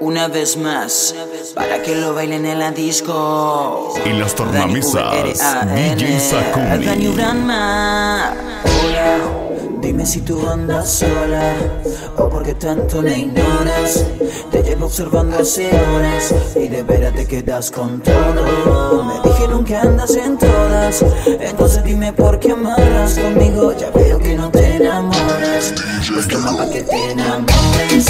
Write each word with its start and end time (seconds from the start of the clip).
Una 0.00 0.28
vez 0.28 0.56
más, 0.56 1.14
para 1.54 1.80
que 1.80 1.94
lo 1.94 2.14
bailen 2.14 2.44
en 2.46 2.58
la 2.58 2.72
disco. 2.72 3.94
Y 4.04 4.08
las 4.10 4.34
tornamisas, 4.34 5.38
DJ 5.74 6.20
Sakuni. 6.20 6.84
Dani 6.84 7.06
Hola, 7.06 8.34
dime 9.80 10.04
si 10.04 10.20
tú 10.20 10.46
andas 10.48 10.90
sola 10.90 11.54
o 12.16 12.28
porque 12.28 12.54
tanto 12.54 13.02
me 13.02 13.18
ignoras. 13.18 14.04
Te 14.50 14.62
llevo 14.64 14.86
observando 14.86 15.38
hace 15.38 15.68
horas 15.68 16.34
y 16.56 16.68
de 16.68 16.82
veras 16.82 17.14
te 17.14 17.26
quedas 17.26 17.70
con 17.70 18.00
todo. 18.00 19.04
Me 19.04 19.30
dijeron 19.30 19.64
que 19.64 19.76
andas 19.76 20.16
en 20.16 20.36
todas, 20.36 21.04
entonces 21.26 21.84
dime 21.84 22.12
por 22.12 22.40
qué 22.40 22.50
amarras 22.50 23.16
conmigo. 23.16 23.72
Ya 23.78 23.90
veo 23.90 24.18
que 24.18 24.34
no 24.34 24.50
te 24.50 24.76
enamoras. 24.76 25.72
Pues 26.12 26.26
toma 26.28 26.56
pa' 26.56 26.68
que 26.68 26.82
te 26.82 27.12
enamores. 27.12 28.06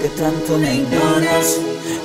que 0.00 0.08
tanto 0.08 0.56
me 0.58 0.76
ignoras. 0.76 1.58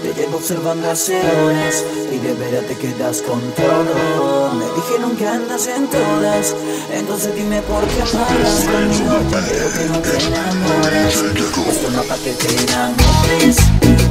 Te 0.04 0.14
llevo 0.14 0.38
observando 0.38 0.90
hace 0.92 1.18
horas 1.18 1.84
y 2.12 2.18
de 2.18 2.34
veras 2.34 2.66
te 2.66 2.76
quedas 2.76 3.22
con 3.22 3.40
todo. 3.54 4.54
Me 4.54 4.66
dijeron 4.76 5.16
que 5.16 5.28
andas 5.28 5.68
en 5.68 5.88
todas, 5.88 6.56
entonces 6.92 7.36
dime 7.36 7.62
por 7.62 7.84
qué 7.88 8.04
paras 8.12 8.66
conmigo. 8.66 9.14
Yo 9.32 9.80
que 9.80 9.86
no 9.86 10.00
te 10.00 10.18
enamoras, 10.28 11.16
esto 11.16 11.90
no 11.92 12.02
que 12.24 12.34
te 12.34 12.64
enamores. 12.64 14.05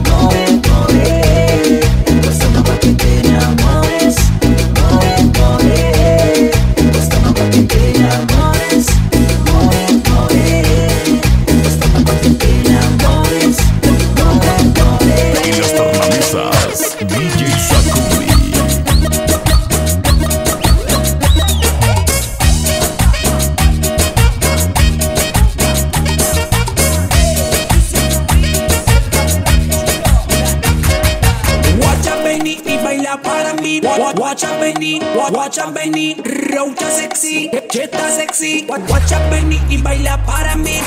watch, 33.80 34.17
watch 34.18 34.45
up 34.45 34.61
Benny, 34.61 35.01
watch, 35.17 35.33
watch 35.33 35.58
up 35.58 35.74
Benny, 35.74 36.14
Rocha 36.52 36.90
sexy, 36.90 37.51
cheta 37.70 38.11
sexy, 38.11 38.67
watch, 38.67 38.89
watch 38.90 39.12
up 39.12 39.30
Benny 39.30 39.61
y 39.68 39.79
baila 39.79 40.18
para 40.24 40.57
mí, 40.57 40.79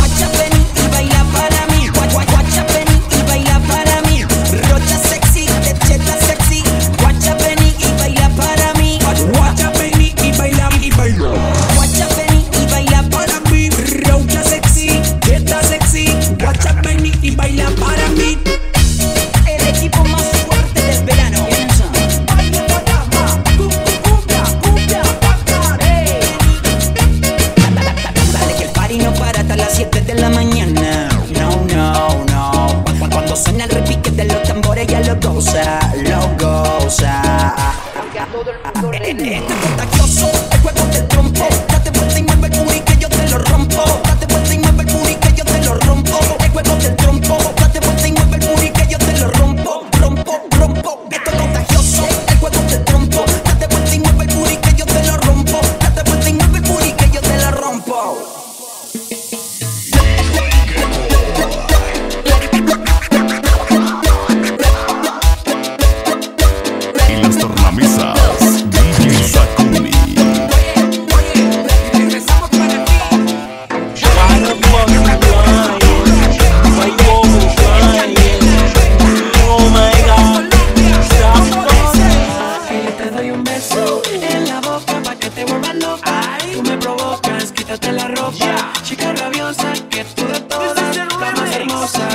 watch 0.00 0.22
up 0.22 0.32
Benny. 0.38 0.63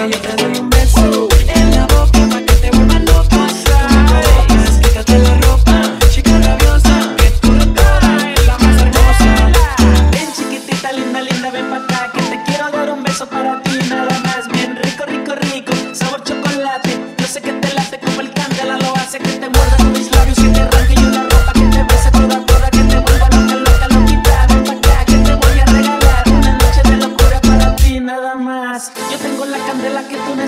mitad 0.08 0.38
de 0.38 0.59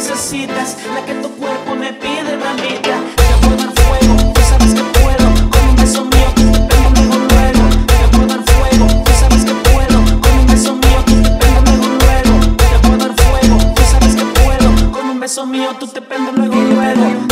necesitas, 0.01 0.77
la 0.95 1.05
que 1.05 1.13
tu 1.15 1.29
cuerpo 1.35 1.75
me 1.75 1.93
pide, 1.93 2.35
mamita. 2.37 2.97
Voy 3.43 3.53
a 3.53 3.57
dar 3.57 3.71
fuego, 3.71 4.33
tú 4.33 4.41
sabes 4.49 4.73
que 4.73 4.83
puedo, 4.99 5.49
con 5.51 5.69
un 5.69 5.75
beso 5.75 6.05
mío, 6.05 6.29
con 6.35 7.27
luego. 7.29 7.63
Te 7.85 8.17
voy 8.17 8.23
a 8.23 8.43
fuego, 8.51 9.03
tú 9.05 9.11
sabes 9.19 9.45
que 9.45 9.53
puedo, 9.53 9.97
con 10.21 10.39
un 10.39 10.47
beso 10.47 10.73
mío, 10.73 11.01
con. 11.05 12.33
Te 12.57 12.87
voy 12.87 12.93
dar 12.97 13.13
fuego, 13.15 13.73
tú 13.75 13.81
sabes 13.91 14.15
que 14.15 14.25
puedo, 14.25 14.91
con 14.91 15.09
un 15.09 15.19
beso 15.19 15.45
mío, 15.45 15.69
tú 15.79 15.87
te 15.87 16.01
prendes 16.01 16.35
luego 16.35 16.55
luego. 16.55 17.30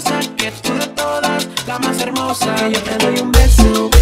cosa, 0.00 0.20
que 0.36 0.50
tú 0.62 0.72
de 0.74 0.86
todas, 0.88 1.48
la 1.66 1.78
más 1.78 2.00
hermosa. 2.00 2.68
Yo 2.68 2.80
te 2.82 2.98
doy 2.98 3.20
un 3.20 3.32
beso. 3.32 3.97